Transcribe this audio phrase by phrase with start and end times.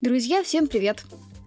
[0.00, 1.02] Друзья, всем привет!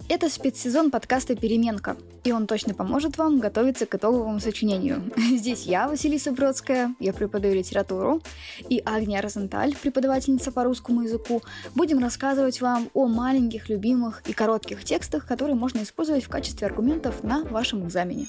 [0.09, 5.09] Это спецсезон подкаста «Переменка», и он точно поможет вам готовиться к итоговому сочинению.
[5.17, 8.21] Здесь я, Василиса Бродская, я преподаю литературу,
[8.67, 11.41] и Агния Розенталь, преподавательница по русскому языку,
[11.75, 17.23] будем рассказывать вам о маленьких, любимых и коротких текстах, которые можно использовать в качестве аргументов
[17.23, 18.27] на вашем экзамене.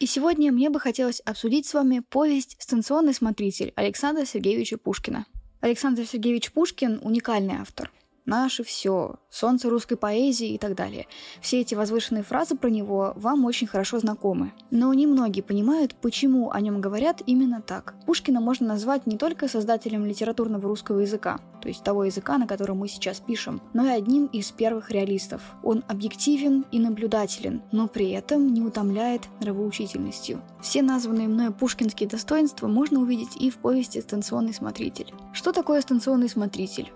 [0.00, 5.26] И сегодня мне бы хотелось обсудить с вами повесть «Станционный смотритель» Александра Сергеевича Пушкина.
[5.64, 7.90] Александр Сергеевич Пушкин– уникальный автор–
[8.26, 11.06] наше все, солнце русской поэзии и так далее.
[11.40, 14.52] Все эти возвышенные фразы про него вам очень хорошо знакомы.
[14.70, 17.94] Но немногие понимают, почему о нем говорят именно так.
[18.06, 22.78] Пушкина можно назвать не только создателем литературного русского языка, то есть того языка, на котором
[22.78, 25.42] мы сейчас пишем, но и одним из первых реалистов.
[25.62, 30.42] Он объективен и наблюдателен, но при этом не утомляет нравоучительностью.
[30.62, 35.12] Все названные мной пушкинские достоинства можно увидеть и в повести «Станционный смотритель».
[35.32, 36.92] Что такое станционный смотритель?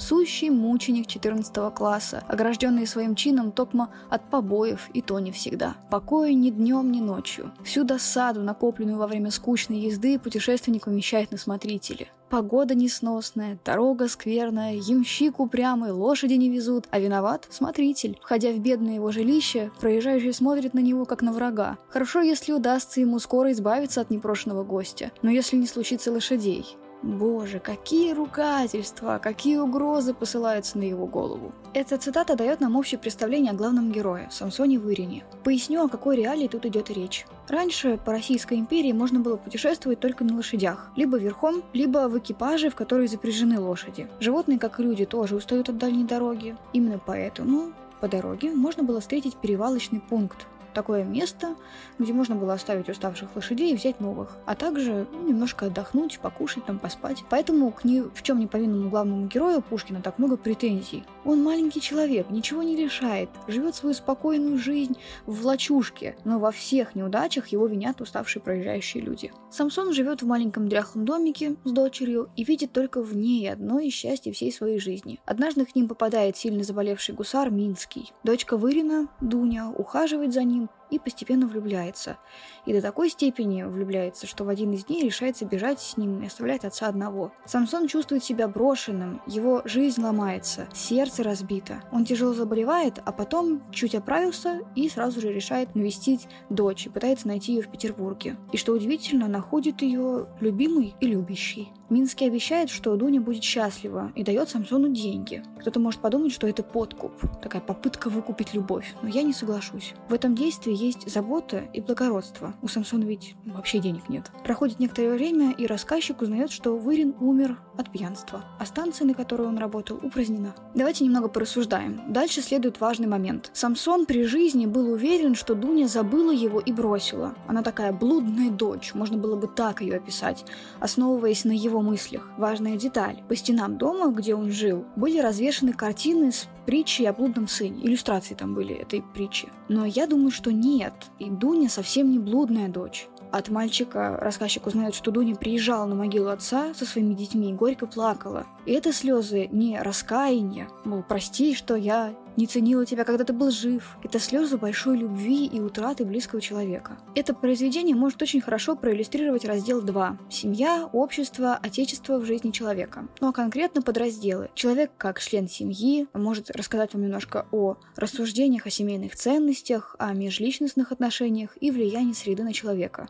[0.00, 5.76] Сущий мученик 14 класса, огражденный своим чином токмо от побоев, и то не всегда.
[5.90, 7.52] Покоя ни днем, ни ночью.
[7.62, 12.08] Всю досаду, накопленную во время скучной езды, путешественник умещает на смотрителе.
[12.30, 18.18] Погода несносная, дорога скверная, ямщик упрямый, лошади не везут, а виноват смотритель.
[18.22, 21.76] Входя в бедное его жилище, проезжающий смотрит на него как на врага.
[21.90, 26.78] Хорошо, если удастся ему скоро избавиться от непрошенного гостя, но если не случится лошадей.
[27.02, 31.52] Боже, какие ругательства, какие угрозы посылаются на его голову.
[31.72, 35.24] Эта цитата дает нам общее представление о главном герое, Самсоне Вырине.
[35.42, 37.26] Поясню, о какой реалии тут идет речь.
[37.48, 42.68] Раньше по Российской империи можно было путешествовать только на лошадях, либо верхом, либо в экипаже,
[42.68, 44.06] в которые запряжены лошади.
[44.20, 46.54] Животные, как и люди, тоже устают от дальней дороги.
[46.74, 51.54] Именно поэтому по дороге можно было встретить перевалочный пункт, такое место,
[51.98, 56.64] где можно было оставить уставших лошадей и взять новых, а также ну, немножко отдохнуть, покушать,
[56.66, 57.24] там, поспать.
[57.28, 61.04] Поэтому к ни в чем не повинному главному герою Пушкина так много претензий.
[61.24, 66.94] Он маленький человек, ничего не решает, живет свою спокойную жизнь в лачушке, но во всех
[66.94, 69.32] неудачах его винят уставшие проезжающие люди.
[69.50, 73.92] Самсон живет в маленьком дряхлом домике с дочерью и видит только в ней одно из
[73.92, 75.20] счастья всей своей жизни.
[75.26, 78.12] Однажды к ним попадает сильно заболевший гусар Минский.
[78.24, 82.18] Дочка Вырина, Дуня, ухаживает за ним, и постепенно влюбляется.
[82.66, 86.26] И до такой степени влюбляется, что в один из дней решается бежать с ним и
[86.26, 87.32] оставлять отца одного.
[87.44, 91.82] Самсон чувствует себя брошенным, его жизнь ломается, сердце разбито.
[91.92, 97.28] Он тяжело заболевает, а потом чуть оправился и сразу же решает навестить дочь и пытается
[97.28, 98.36] найти ее в Петербурге.
[98.52, 101.72] И что удивительно, находит ее любимой и любящей.
[101.90, 105.42] Минский обещает, что Дуня будет счастлива и дает Самсону деньги.
[105.60, 107.12] Кто-то может подумать, что это подкуп,
[107.42, 109.94] такая попытка выкупить любовь, но я не соглашусь.
[110.08, 112.54] В этом действии есть забота и благородство.
[112.62, 114.30] У Самсона ведь вообще денег нет.
[114.44, 119.48] Проходит некоторое время, и рассказчик узнает, что Вырин умер от пьянства, а станция, на которой
[119.48, 120.54] он работал, упразднена.
[120.74, 122.12] Давайте немного порассуждаем.
[122.12, 123.50] Дальше следует важный момент.
[123.52, 127.34] Самсон при жизни был уверен, что Дуня забыла его и бросила.
[127.48, 130.44] Она такая блудная дочь, можно было бы так ее описать,
[130.78, 131.52] основываясь на
[131.82, 132.28] мыслях.
[132.36, 133.22] Важная деталь.
[133.28, 137.84] По стенам дома, где он жил, были развешаны картины с притчей о блудном сыне.
[137.84, 139.48] Иллюстрации там были этой притчи.
[139.68, 140.92] Но я думаю, что нет.
[141.18, 143.08] И Дуня совсем не блудная дочь.
[143.32, 147.86] От мальчика рассказчик узнает, что Дуня приезжала на могилу отца со своими детьми и горько
[147.86, 148.46] плакала.
[148.66, 153.50] И это слезы не раскаяния, мол, прости, что я не ценила тебя, когда ты был
[153.50, 153.98] жив.
[154.02, 156.98] Это слезы большой любви и утраты близкого человека.
[157.14, 163.08] Это произведение может очень хорошо проиллюстрировать раздел 2– семья, общество, отечество в жизни человека.
[163.20, 164.48] Ну а конкретно подразделы.
[164.54, 170.92] Человек как член семьи может рассказать вам немножко о рассуждениях о семейных ценностях, о межличностных
[170.92, 173.08] отношениях и влиянии среды на человека.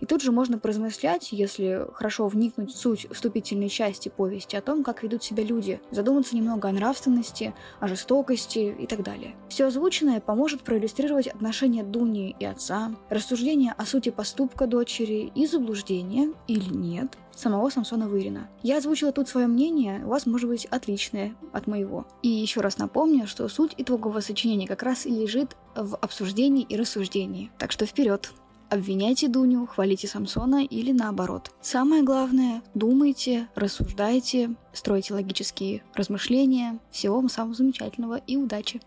[0.00, 4.82] И тут же можно поразмышлять, если хорошо вникнуть в суть вступительной части повести о том,
[4.82, 9.34] как ведут себя люди, задуматься немного о нравственности, о жестокости, и так далее.
[9.48, 16.32] Все озвученное поможет проиллюстрировать отношения Дуни и отца, рассуждения о сути поступка дочери и заблуждения,
[16.48, 18.48] или нет, самого Самсона Вырина.
[18.62, 22.06] Я озвучила тут свое мнение, у вас может быть отличное от моего.
[22.22, 26.76] И еще раз напомню, что суть итогового сочинения как раз и лежит в обсуждении и
[26.76, 27.50] рассуждении.
[27.58, 28.32] Так что вперед!
[28.72, 31.50] Обвиняйте Дуню, хвалите Самсона или наоборот.
[31.60, 36.78] Самое главное, думайте, рассуждайте, стройте логические размышления.
[36.90, 38.80] Всего вам самого замечательного и удачи!